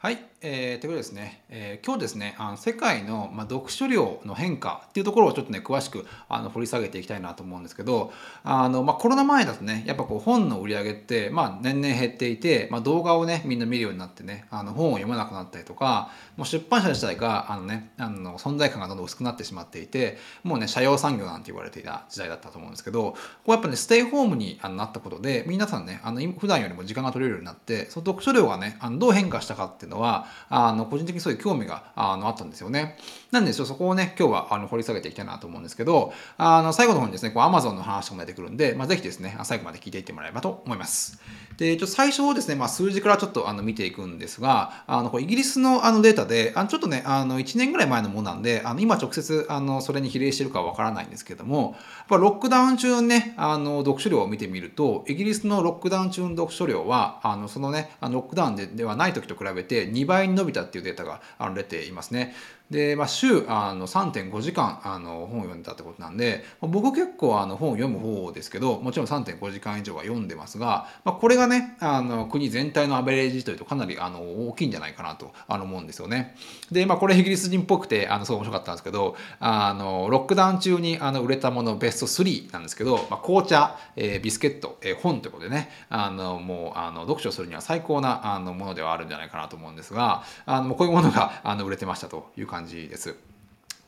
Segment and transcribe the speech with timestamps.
[0.00, 8.12] はい、えー、ということですね、えー、今日ですねあの世界の、まあ、読書量の変化っていうところをちょっとね詳しくあの掘り下げていきたいなと思うんですけど
[8.44, 23.16] あの、まあ、コロナ前だとねやっぱこう本の売り上げって、まあ、年々減っていて、まあ、動画をねみんな見るようになってねあの本を読まなくなったりとかもう出版社自体があの、ね、あの存在感がどんどん薄くなってしまっていてもうね社用産業なんて言われていた時代だったと思うんですけどこ
[23.48, 32.96] うやっぱねステイホームになったことで皆さんねあの普段よりも時間が取れるようになってその読書量がねあのどう変化したかっていうのはあの個人的にそういう興味があのあったんですよね。
[33.32, 41.20] なんでそこをね今日はあの掘り下げていきたいなと思うんですけどあの最後の方にですねこう Amazon の話も出てくるんで、まあ、ぜひですね最後まで聞いていってもらえればと思います。
[41.58, 61.20] でちょ最初をですね、まあ、数字からちょっとあの見ていくんですがあのこれイギリスのあのデータであのちょっとねあの1年ぐらい前のものなんであの今直接あのそれに比例してるかはわからないんですけどもやっぱロックダウン中のねあの読書量を見てみるとイギリスのロックダウン中の読書量はあのそのねあのロックダウンでではない時と比べて2倍に伸びたっていうデータが
[61.54, 62.34] 出ていますね。
[62.70, 76.34] で、まあ、週あの3.5時間あの本を読んだってことなんで、僕結構あの本を読む方ですけどもちろん3.5時間以上は読んでますが、まあ、これがねあの国全体のアベレージというとかなりあの大きいんじゃないかなと思うんですよね。
[76.70, 93.14] で、まあ、これイギリス人っぽくてあのすごい面白かったんですけどあのロックダウン中にあの売れたものベスト3なんですけど、まあ、紅茶、えー、ビスケット、えー、本ということでねあのもうあの読書するには最高なあのものではあるんじゃないかなと思うんですがあのこういうものがあの売れてましたという感じ感じです。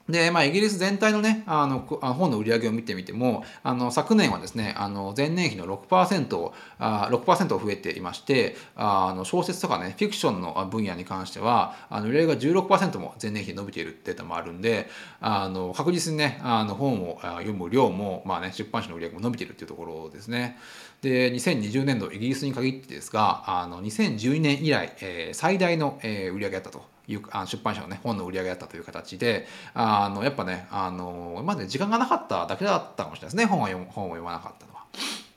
[0.09, 14.89] で、まあ、イギリス全体のね、あの、本の売り上げを見てみても、あの、昨年はですね、あの、前年比の6%、あ6%増えていまして、あの、小説とかね、フィクションの分野に関しては、あの、売り上げが16%も前年比伸びているデータもあるんで、
[15.21, 20.59] あの、確実にね、あの、本を読む量も、まあね、出版社の売り上げも伸びているっていうところですね。
[21.03, 27.00] で、2020年度、イギリスに限ってですが、あの、2012年以来、えー、最大の、えー、売り上げだったと。
[27.30, 34.84] あ出版社のね本の売り上げだったという形であのやっぱねあのまだ、ね、時間がなかっただけだったかもしれないですね本は本を読まなかったのは。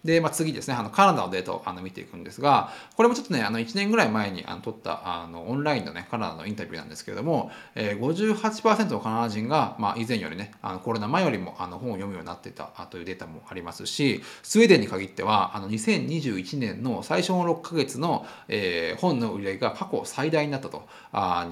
[0.04, 20.84] で、まあ、次ですね、あのカナダのデータをあの見ていくんですが、これもちょっとね、あの1年ぐらい前にあの取ったあのオンラインのね、カナダのインタビューなんですけれども、えー、58%のカナダ人が、まあ、以前よりね、あのコロナ前よりもあの本を読むようになっていたというデータもありますし、スウェーデンに限っては、あの2021年の最初の6ヶ月の、えー、本の売り上げが過去最大になったと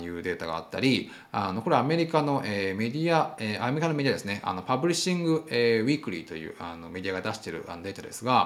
[0.02, 8.41] いうデータがあったり、あのこれはアメリカの、えー、メディア、えー、アメリカのメディアですね、あのパブリッシング、えー、ウィークリーというあのメディアが出しているあのデータですが、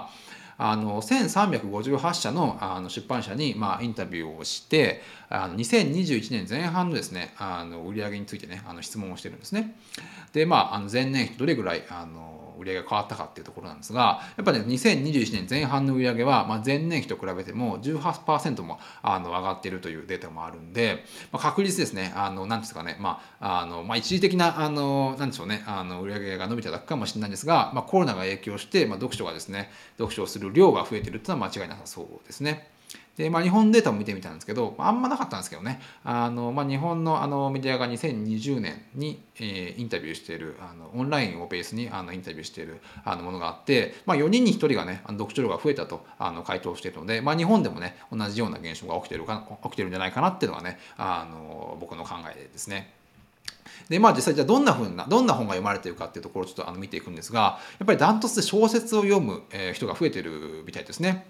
[0.57, 9.75] あの1358社のあの出版社に、まあ、インタビューをしてあの2021年前半のですねあの売上についてねあの質問をしてるんですね。
[10.31, 32.74] でまああの前年比どれぐらいあの売上が変わったかっていうところなんですがやっぱね2021年前半の売上は、まあ、前年比と比べても18%もあの上がっているというデータもあるんで、まあ、確実ですねあの何ですかね、まああのまあ、一時的なあのなんでしょうねあの売上が伸びただけかもしれないんですが、まあ、コロナが影響して、まあ、読書がですね読書をする量が増えてるっていうのは間違いなさそうですね。
[33.17, 52.93] で、まあ、日本データも見てみたんですけど、あんまなかったんですけどね、あのまあ、日本のあのメディアが2020年に、えー、インタビューしているあの、オンラインをベースにあのインタビューしているあのものがあって、まあ、4人に1人がね、あの読書量が増えたとあの回答しているので、まあ、日本でもね、同じような現象が起きてるか起きてるんじゃないかなっていうのがね、あの僕の考えですね。
[53.89, 61.27] でまあ実際じゃあどんなふうなどんな本が読まれているかっていうところをちょっとあの見ていくんですがやっぱりダントツで小説を読む、人が増えてるみたいですね。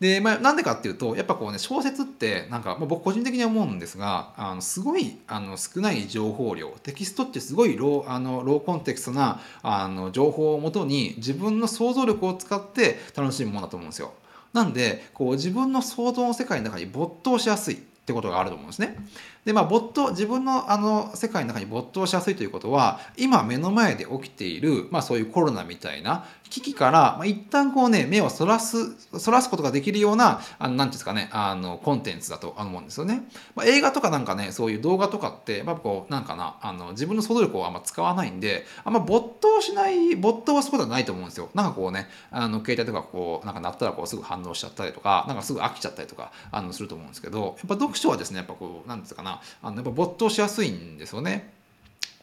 [0.00, 14.12] で、まあ、なんでかっていうとやっぱこうね小説ってなんか、まあ、僕個人的に思うんですがあのすごいあの少ない情報量テキストってすごいローあのローコンテクストなあの情報をもとに自分の想像力を使って楽しむものだと思うんですよ。
[14.52, 18.96] なんでこう自分の想像の世界の中に没頭しやすいってことがあると思うんですね。
[19.44, 33.22] でまあ没頭自分のあの世界の中に没頭しやすいということは今目の前で起きている、まあ、そういうコロナみたいな危機から、まあ、一旦こうね目をそらすそらすことができるようなあのなんていうんですかねあのコンテンツだと思うんですよね。
[33.56, 41.48] まあ、映画とかなんかねそういう動画とかって、まあ、こうなんかなあの自分の想像力をあんま使わないんであんま没頭しない没頭はすることはないと思うんですよ。
[41.54, 49.31] なんかこうねあの携帯とかこうなんか鳴ったらこうすぐ反応しちゃったりとかなんかすぐ飽きちゃったりとかあのすると思うんですけどやっぱ読書はですねやっぱこうなんですかな
[49.62, 51.52] あのやっぱ没頭しやすいんですよね。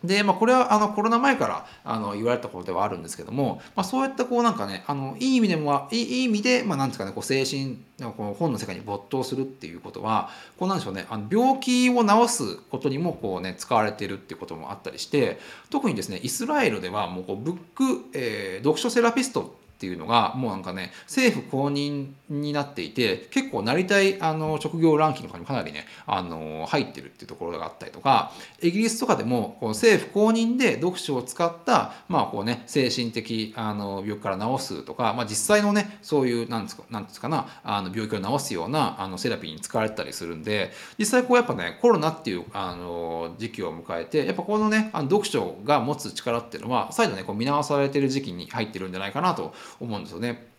[0.03, 7.77] で、まあ、これはあのコロナ前からあの言われたことではあるんですけども、まあ、そういったこうなんかねあのいい意味でもいい意味で、まあ、なんですかねこう精神
[8.15, 15.37] この本の世界に没頭するっていうことはこうなんでしょうねあの病気を治すことにもこう、ね、使われているっていうこともあったりして
[15.69, 50.49] 特にですねイスラエルではもうこうブック、えー、読書セラピストっていうのがもうなんかね政府公認になっていて結構なりたいあの職業ランキングとかにもかなりねあの入ってるっていうところがあったりとかイギリスとかでもこの政府公認で読書を使ったまあこうね精神的あの病気から治すとか、まあ、実際のねそういうなんですかなんですかなあの病気を治すようなあのセラピーに使われたりするんで実際こうやっぱねコロナっていうあの時期を迎えてやっぱこのねあの読書が持つ力っていうのは再度ねこう見直されてる時期に入ってるんじゃないかなと思うんですよね。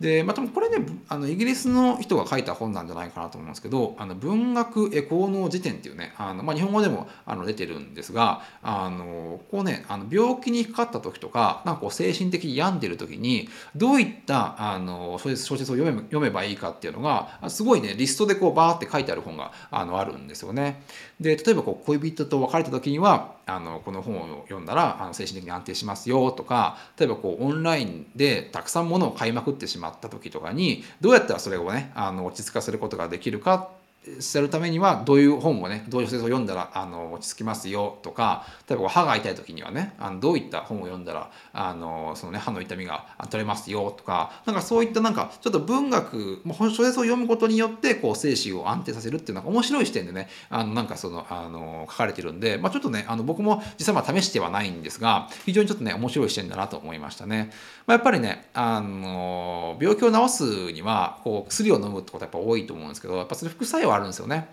[0.00, 20.82] でまたこれねあのイギリスの人が書いた本なんじゃないかなと思うんですけど「あの文学エ効能辞典」っていうねあの、まあ、日本語でもあの出てるんですがあのこうねあの病気にかかった時とかなんかこう精神的に病んでる時にどういったあの小説小説を読め読めばいいかっていうのがすごいねリストでこうバーって書いてある本があのあるんですよね。
[21.20, 33.70] で例えばこう恋人と別れた時にはあのこの本を読んだらあの精神的に安定しますよとか例えばこうオンラインでたくさんものを買いまくってしまった時とかにどうやったらそれをねあの落ち着かせることができるか
[34.18, 57.50] するためにはどういう本をねどういう小説を読んだらあの落ち着きますよとか例えば歯が痛い時にはねあのどういった本を読んだらあのその、ね、歯の痛みが取れますよとかなんかそういったなんかちょっと文学小説を読むことによってこう精神を安定させるっていうのが面白い視点でねあのなんかそのあの書かれてるんで、まあ、ちょっとねあの僕も実際まあ試してはないんですが非常にちょっとね面白い視点だなと思いましたね。
[57.86, 64.48] まあ、やっぱりねあの病気を治すにはこう薬を飲むってことはやっぱ多いと思うんですけどやっぱそれ副作用あるんですよね。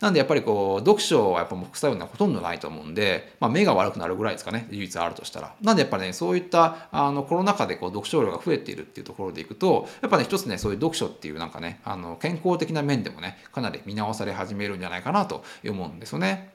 [0.00, 5.54] なんでやっぱりこう読書はやっぱ副作用にはほとんどないと思うんで、まあ、目が悪くなるぐらいですかね唯一あるとしたら。
[5.60, 16.50] なんでやっぱねそういったあのコロナ禍でこう読書量が増えているっていうところでいくとやっぱね一つねそういう読書っていうなんかねあの健康的な面でもねかなり見直され始めるんじゃないかなと思うんですよね。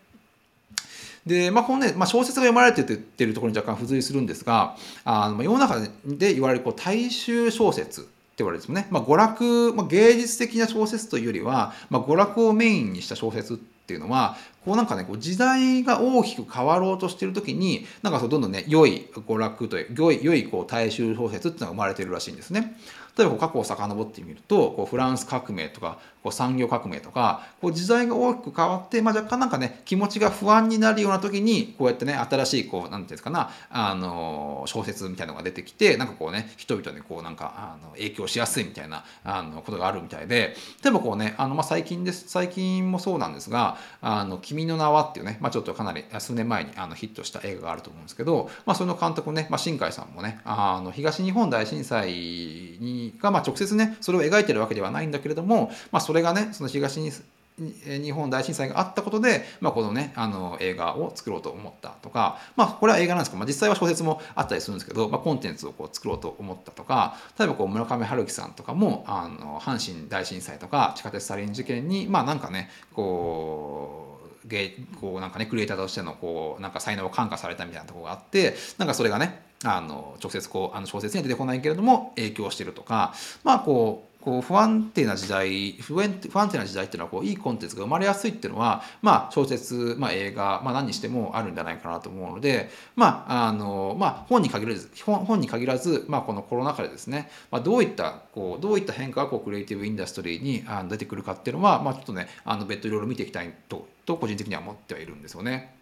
[1.26, 8.88] で、まあ、このね、まあ、小説が読まれてってるところに若干付随するんですが、あの世の中で言われるこう大衆小説って言われるんですね。
[8.92, 14.36] まあ、娯楽、まあ、芸術的な小説というよりは、まあ、娯楽をメインにした小説っていうのは、
[14.66, 22.76] こうなんかね、こう時代が大きく変わろうとしてる時に、なんかそうどんどんね、良い娯楽という、良い良いこう大衆小説っていうのが生まれてるらしいんですね。
[23.18, 57.12] 例えば過去を遡ってみるとこうフランス革命とかこう産業革命とかこう時代が大きく変わって、まあ、若干なんかね気持ちが不安になるような時にこうやってね新しいこう何て言うんですかなあの小説みたいなのが出てきてなんかこうね人々にこうなんかあの影響しやすいみたいなあのことがあるみたいで例えばこうねあの、まあ、最近です最近もそうなんですが「あの君の名は」っていうね、まあ、ちょっとかなり数年前にあのヒットした映画があると思うんですけど、まあ、その監督ね、まあ、新海さんもねあの東日本大震災にが、まあ、直接ねそれを描いてるわけではないんだけれども、まあ、それれがねその東に
[57.58, 83.14] 日本大震災があったことで、まあ、このねあの映画を作ろうと思ったとか、まあ、これは映画なんですけど、まあ、実際は小説もあったりするんですけど、まあ、コンテンツをこう作ろうと思ったとか例えばこう村上春樹さんとかもあの阪神大震災とか地下鉄サリン事件にまあなんかねこう芸こうなんかねクリエイターとしてのこうなんか才能を感化されたみたいなところがあってなんかそれがねあの直接こうあの小説には出てこないけれども影響してるとか
[83.44, 105.76] まあこうこう不安定な時代不安定な時代っていうのはこういいコンテンツが生まれやすいっていうのは、まあ、小説、まあ、映画、まあ、何にしてもあるんじゃないかなと思うので、まああのまあ、本に限らず本本に限らず、まあ、このコロナ禍でですね、まあ、どういったこうどういった変化がこうクリエイティブインダストリーにあの出てくるかっていうのは、まあ、ちょっとねあの別途いろいろ見ていきたいとと個人的には思ってはいるんですよね。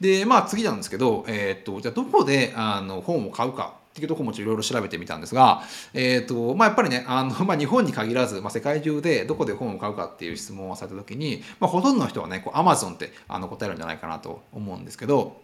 [0.00, 15.42] でまあ次なんですけど、えー、っとじゃあどこであの本を買うかっていうとこもいろいろ調べてみたんですが、えーとまあ、やっぱりねあの、 まあ、日本に限らず、まあ、世界中でどこで本を買うかっていう質問をされた時に、まあ、ほとんどの人はねこう Amazon ってあの答えるんじゃないかなと思うんですけど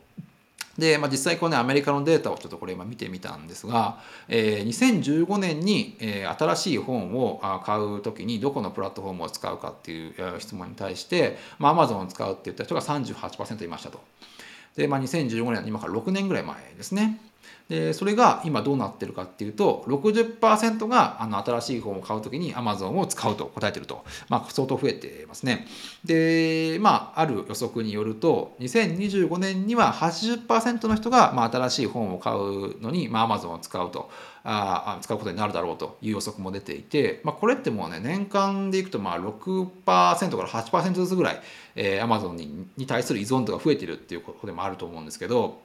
[0.79, 14.01] で、まあ、実際こうねアメリカのデータをちょっとこれ今見てみたんですが、えー、2015年に、えー、新しい本を買う時にどこのプラットフォームを使うかっていう質問に対して、まあ、Amazon を使うって言った人が38%いましたと。
[14.77, 17.21] で、まあ、2015年今から6年ぐらい前ですね。
[17.69, 25.67] でそれが今どうなってるかっていうと60%があの新しい本を買う時に Amazon を使うと答えてると、まあ、相当増えてますね。
[26.05, 34.11] でまあある予測によると2025年には80%の人が、まあ、新しい本を買うのに、まあ、Amazon を使うと。
[34.51, 41.43] あ使うことになるだろうという予測も出ていて、まあ、これってもうね年間でいくとまあ6%から8%ずつぐらい、
[41.77, 45.61] えー、Amazon にに対する依存度が増えてるっていうことでもあると思うんですけど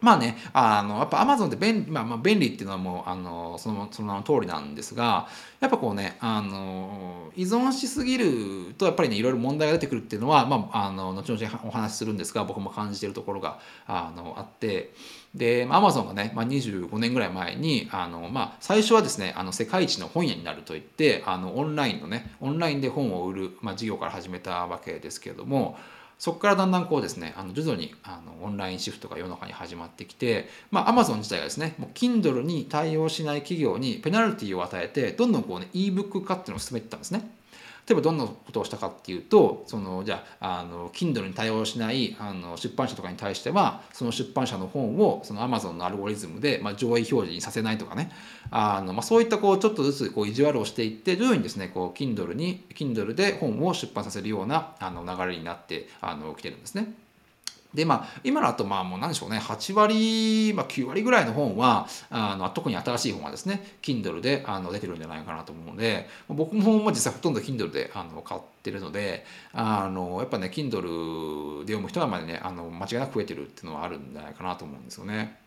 [0.00, 5.28] まあね、あのやっぱアマゾンって便,、まあ、まあ便利っていうのはもうあのそのその通りなんですが
[5.60, 14.92] やっぱこうねあの依存しすぎるとやっぱりねいろいろ問題が出てくるっていうのは、まあ、あの後々お話しするんですが僕も感じているところがあのあって。
[15.34, 25.76] でアマゾンがね、まあ、25年ぐらい前にあの、まあ、最初はですねあの世界一の本屋になるといってあのオンラインのねオンラインで本を売る、まあ、事業から始めたわけですけれども
[26.18, 37.30] そこからだんだんこうですねあの徐々にあのオンラインシフトが世の中に始まってきてまあアマゾン自体がですねもう Kindle に対応しない企業にペナルティを与えてどんどんこうね ebook 化っていうのを進めてたんですね。
[37.86, 48.10] 例えばどんなことをしたかっていうとそのじゃああの Kindle に対応しないあの出版社とかに対してはその出版社の本をその Amazon のアルゴリズムで、まあ、上位表示にさせないとかね
[48.50, 57.03] あの、まあ、そういったこうちょっとずつこう意地悪をしていって徐々にですねこう Kindle に Kindle で本を出版させるようなあの流れになってあの来てるんですね。
[57.74, 75.43] でまあ今だとまあもう何でしょうね8割、まあ、9割ぐらいの本はあの特に新しい本はですね Kindle であの出てるんじゃないかなと思うので僕も実際ほとんど Kindle であの買ってるのであのやっぱね Kindle で読む人はまでねあの間違いなく増えてるっていうのはあるんじゃないかなと思うんですよね。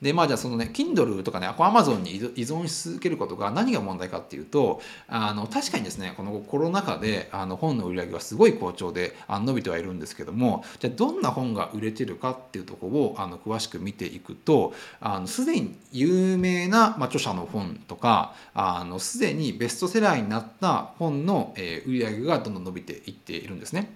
[0.00, 14.74] でまあじゃあそのね Kindle とかね Amazon に依存し続けることが何が問題かっていうとあの確かにですねこのコロナ禍であの本の売り上げはすごい好調であ伸びてはいるんですけどもじゃあどんな本が売れてるかっていうとこをあの詳しく見ていくと
[15.26, 18.34] すでに有名な、まあ、著者の本とか
[18.98, 23.90] すでにベストセラーになった本の、えー、売り上げがどんどん伸びていっているんですね。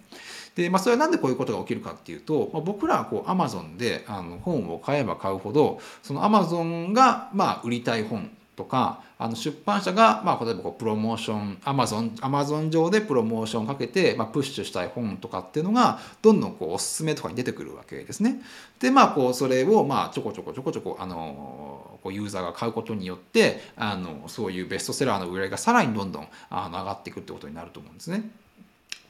[0.61, 18.43] で、まあ、それは何でこういうことが起きるかっていうと、まあ、僕らはこうアマゾンであの本を買えば買うほどそのアマゾンがまあ売りたい本とかあの出版社が、まあ、例えばこうプロモーションアマゾンアマゾン上でプロモーションをかけて、まあ、プッシュしたい本とかっていうのがどんどんこうおすすめとかに出てくるわけですね。
[18.81, 28.31] でまあこうそれをまあちょこちょこちょこちょこあのこうユーザーが買うことによってあのそういうベストセラーの売り上げがさらにどんどんあの上がっていくってことになると思うんですね。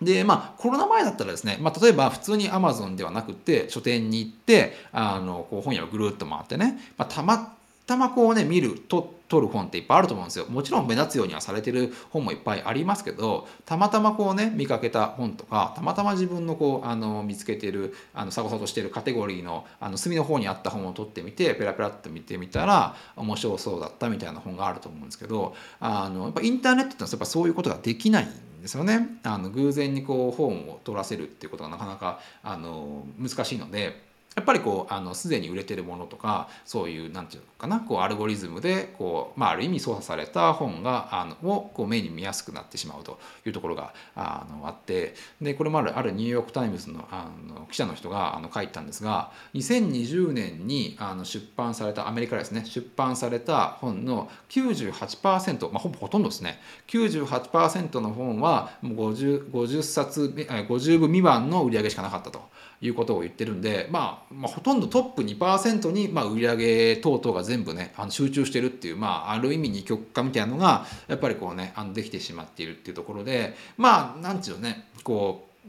[0.03, 7.55] でまあコロナ前だったらですね、まあ、例えば普通にアマゾンではなくて書店に行ってあのこう本屋をぐるっと回ってね、まあ、たま
[7.87, 10.47] たまこうね見ると取る本っていっぱいあると思うんですよ。
[10.49, 28.29] もちろん目立つようにはされてる本もいっぱいありますけどたまたまこうね見かけた本とかたまたま自分のこうあの見つけてるあの探そうとしてるカテゴリーのあの隅の方にあった本を取ってみてペラペラっと見てみたら面白そうだったみたいな本があると思うんですけどあのやっぱインターネットってのはやっぱそういうことができない
[28.61, 34.10] ですよねあの偶然にこう本を取らせるっていうことがなかなかあの難しいので。
[34.37, 62.49] やっぱりこうあのすでに売れてるものとかそういうなんていうのかなこうアルゴリズムでこう、まあ、ある意味操作された本があのをこう目に見やすくなってしまうというところがあのあってでこれもあるあるニューヨーク・タイムズのあの記者の人があの書いたんですが2020年にあの出版されたアメリカですね出版された本の98%、まあ、ほぼほとんどですね98%の本はもう 50, 50冊50部未満の売り上げしかなかったと。
[62.83, 75.69] いうことを言ってるんで、まあ、まあほとんどトップ2%に、まあ、売り上げ等々が全部ねあの集中してるっていう、まあ、ある意味二極化みたいなのがやっぱりこうねあのできてしまっているっていうところでまあなんていうねこう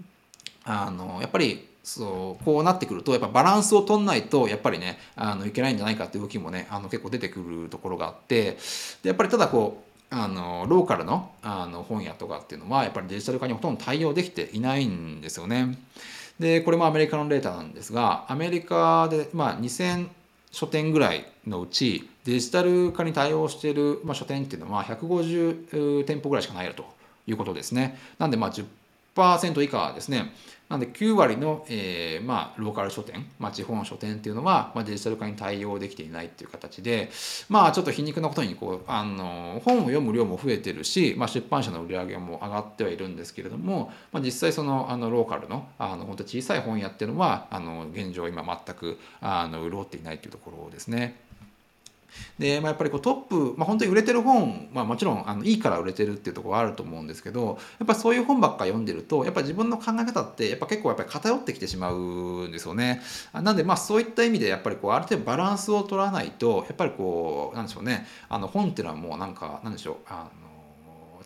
[0.63, 8.57] あのやっぱりそうこうなってくるとやっぱバランスを取んないとやっぱりねあのいけないんじゃないかっていう動きもねあの結構出てくるところがあって
[9.01, 15.77] でやっぱりただこうあのローカルのあの本屋とかっていうのはやっぱりデジタル化にほとんど対応できていないんですよね。
[16.41, 20.09] でこれもアメリカのデータなんですがアメリカで、まあ、2000
[20.49, 26.83] 書店ぐらいのうちデジタル化に対応している、まあ、書店っていうのは150店舗ぐらいしかないよと
[27.27, 27.97] いうことですね。
[28.17, 28.51] なんでまあ
[29.63, 30.33] 以下ですね。
[30.71, 37.11] なんで9割の、えー、まあ、ローカル書店、まあ、地方の書店っていうのは、まあ、デジタル化に対応できていないっていう形で、
[37.49, 51.30] まあ、ちょっと皮肉なことにこうあの本を読む量も増えてるし、まあ、出版社の売り上げも上がってはいるんですけれども、まあ、実際そのあのローカルのあの本当小さい本屋っていうのはあの現状今全くあの潤っていないというところですね。
[52.39, 63.01] で、まあ、やっぱりこうトップ、まあ、本当に売れてる本、まあ、もちろんあのいいから売れてるっていうところはあると思うんですけどやっぱそういう本ばっか読んでるとやっぱ自分の考え方ってやっぱ結構やっぱり偏ってきてしまうんですよね。
[63.33, 70.40] なんでまあそういった意味でやっぱりこうある程度バランスを取らないとやっぱりこうなんでしょうねあの本っていうのはもうなんかなんでしょうあの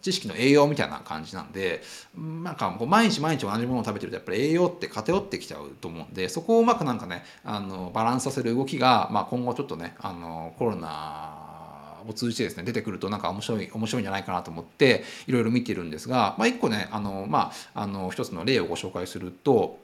[0.05, 1.81] 知識の栄養みたいな感じなんで
[2.15, 19.79] なんかこう毎日毎日同じものを食べてるとやっぱり栄養って偏ってきちゃうと思うんでそこをうまくなんかねあのバランスさせる動きが、まあ、今後ちょっとねあのコロナを通じてですね出てくるとなんか面白い面白いんじゃないかなと思っていろいろ見てるんですが、まあ、一個ねあの、まあ、あの一つの例をご紹介すると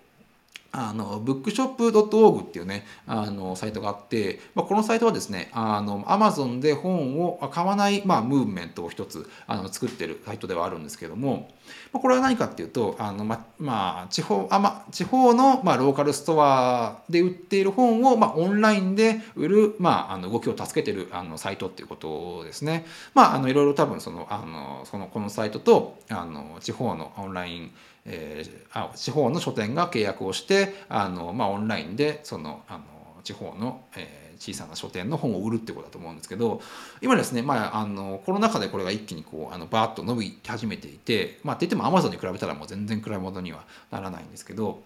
[0.73, 11.49] あのブックショップ .org っていうねあのサイトがあって、まあ、このサイトはですねあの Amazon で本を買わない、まあ、ムーブメントを一つあの作ってるサイトではあるんですけども、
[11.91, 22.85] まあ、これは何かっていうとあの、ままあ、地方あ、ま、地方の、まあ、ローカルストアで売っている本を、まあ、オンラインで売る、まあ、あの動きを助けてるあのサイトっていうことですね。
[23.13, 27.71] まあ、あのいろいろ多分そのあのそのこのサイトとあの地方のオンライン
[28.05, 32.83] えー、あ地方の書店が契約をしてあの、まあ、オンラインでそのあの
[33.23, 36.61] 地方の、えー、小さな書店の本を売るってことだと思うんですけど
[37.01, 44.81] 今ですね、まあ、あのコロナ禍でこれが一気にこうあのバーッと伸び始めていて、まあ、って言ってもアマゾンに比べたらもう全然比べ物にはならないんですけど。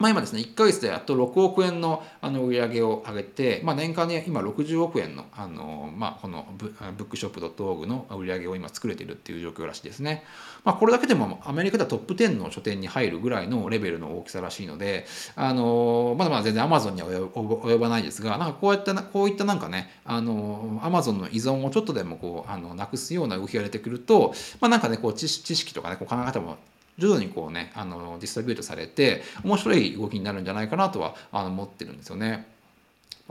[0.00, 10.24] まあ、今ですね、1ヶ月でやっと6億円のあの売り上げを上げて、まあ、年間に今60億円のあの、まあ、このブブックショップ .org の売り上げを今作れているっていう状況らしいですね。
[10.64, 15.04] まあ、これだけでもアメリカではトップ10の書店に入るぐらいのレベルの大きさらしいので、
[15.36, 26.56] あのまだまだ全然 Amazon には及ばないですが、なんかこうやってこういったなんかね、あの Amazon の依存をちょっとでもこうあのなくすような動きが出てくると、まあ、なんかね、こう知識とかね、こう考え方も
[27.00, 32.46] 徐々にこうねあのディストリビュートされて面白い動きになるんじゃないかなとはあの思ってるんですよね。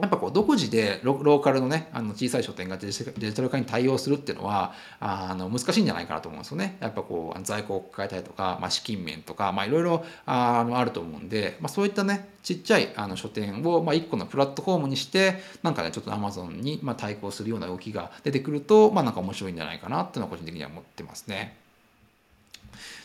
[0.01, 6.77] やっぱこう独自でローカルのねあの小さい書店がデジタル化に対応するっていうのはあの難しいんじゃないかなと思うんですよね。
[6.79, 21.57] やっぱこう在庫を抱えたりとか、まあ、資金面とか、まあ、いろいろあのあると思うんで、まあ、そういったねちっちゃいあの書店を、まあ、1個のプラットフォームにしてなんかねちょっとアマゾンにまあ対抗するような動きが出てくると、まあ、なんか面白いんじゃないかなっていうのは個人的には思ってますね。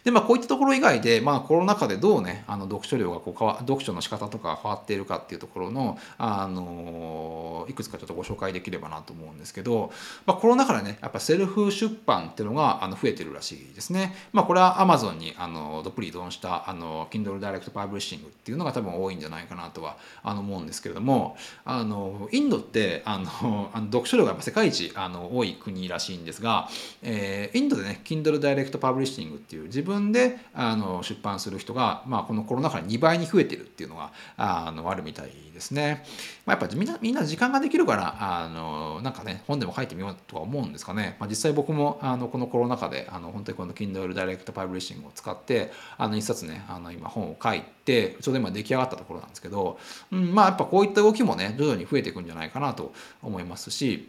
[0.04, 9.92] で、まあ、こういったところ以外で、まあ、コロナ禍でどうね、あの読書量がこう変わ、読書の仕方とか変わっているかっていうところの、あの、いくつかちょっとご紹介できればなと思うんですけど、
[10.26, 14.14] まあ、コロナ禍でね、やっぱセルフ出版っていうのがあの増えてるらしいですね。
[14.32, 26.68] まあ、これは Amazon にあのどっぷり依存したあの Kindle Direct Publishing っていうのが多分多いんじゃないかなとはあの思うんですけれども、あの、インドってあのあの読書量がやっぱ世界一あの多い国らしいんですが、
[27.02, 36.04] えー、インドでね、Kindle Direct Publishing っていう自分分であの出版する人が、まあ、このコロナ禍で2倍に増えてるっていうのがあのあるみたいですね。
[36.46, 41.16] まあ、やっぱみんなみんな時間ができるからあのなんかね本でも書いてみようとは思うんですかね。
[41.18, 49.78] まあ、実際僕もあのこのコロナ禍であの本当にこの Kindle Direct Publishing を使ってあの一冊ねあの今本を書いてちょうど今出来上がったところなんですけど、
[50.10, 54.08] うん、まあやっぱこういった動きもね徐々に増えていくんじゃないかなと思いますし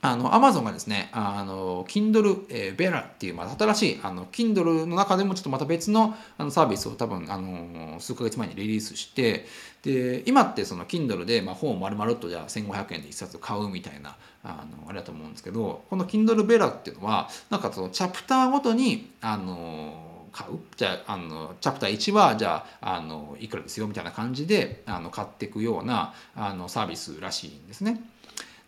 [0.00, 9.46] あの、アマゾンがですね、あの、Kindle、えー、ベラっていう、まあ、新しい、あの、Kindle の中でもちょっとまた別のあのサービスを多分、あの、数ヶ月前にリリースして、
[9.82, 20.58] で、今ってその Kindle で、まあ、本を丸々とじゃあ1500円で一冊買うみたいな、あの、あれだと思うんですけど、この Kindle Bella っていうのは、なんかそのチャプターごとに、あの、買う？
[20.76, 28.00] じゃああのチャプター1はじゃああのいくらですよみたいな感じであの買っていくようなあのサービスらしいんですね。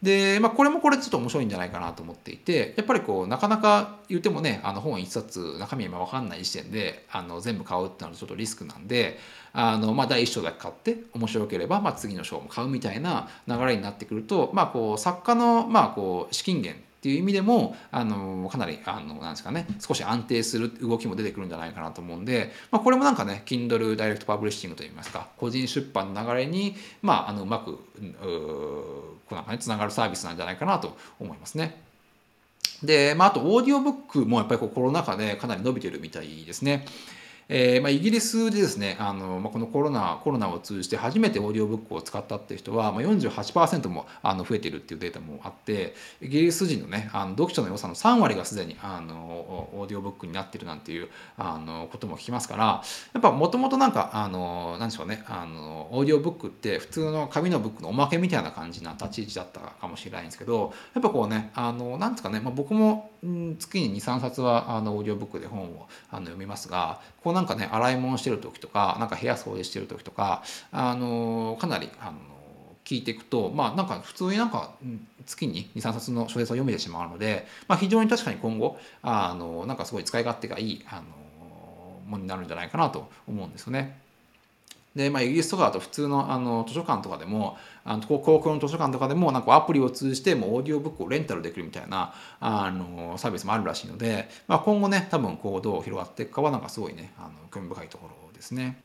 [0.02, 9.18] で、まあ、これもこれちょっと面白いんじゃないかなと思っていてやっぱりこうなかなか言ってもねあの本一冊中身今分かんない時点であの全部買うってなるとちょっとリスクなんで
[9.52, 27.78] あの、まあ、第一章だけ買って面白ければ、まあ、次の章も買うみたいな流れになってくると、まあ、こう作家の、まあ、こう資金源っていう意味でもあのかなりあのなんですかね少し安定する動きも出てくるんじゃないかなと思うんで、まあ、これもなんかね Kindle ダイレクトパブリッシングといいますか個人出版の流れに、まあ、あのうまく
[29.30, 31.80] うなんかねつながるサービスなんじゃないかなと思いますね。
[32.82, 36.84] で、まあ、あとオーディオブックもやっぱりこうコロナ禍でかなり伸びてるみたいですね。
[37.52, 49.14] えーまあ、イギリスでですねあの、まあ、このコロナコロナを通じて初めてオーディオブックを使ったっていう人は、まあ、48%もあの増えてるっていうデータもあってイギリス人のねあの読書の良さの3割がすでにあの
[49.74, 52.82] オーディオブックになってるなんていうあのことも聞きますから
[53.14, 72.18] やっぱもともとなんかあのなんでしょうねあのオーディオブックって普通の紙のブックのおまけみたいな感じな立ち位置だったかもしれないんですけどやっぱこうねあのなんですかね、まあ、僕も月に23冊はあのオーディオブックで本をあの読みますがこうなんかね洗い物してる時とかなんか部屋掃除してる時とかあのかなりあの
[72.84, 74.70] 聞いていくとまあなんか普通になんか
[75.26, 81.02] 月に23冊の小説を読めてしまうので、まあ、非常に確かに今後あのなんかすごい使い勝手がいいあの
[82.06, 84.00] ものになるんじゃないかなと思うんですよね。
[84.94, 98.82] で、まあ、イギリスとかだと普通のあの図書館とかでもあの公共の図書館とかでもなんかアプリを通じてもオーディオブックをレンタルできるみたいなあのサービスもあるらしいので、まあ、今後ね多分こうどう広がっていくかはなんかすごいねあの興味深いところですね。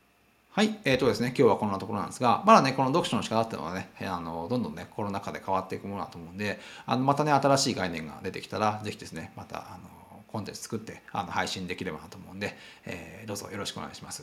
[0.56, 9.90] はい、えーとですね、今日はこんなところなんですが、まだね、この読書の仕方っていうのはね、あのどんどんね、コロナ禍で変わっていくものだと思うんで、あのまたね、新しい概念が出てきたら、ぜひですね、またあの
[10.28, 14.22] コンテンツ作ってあの配信できればなと思うんで、えー、どうぞよろしくお願いします。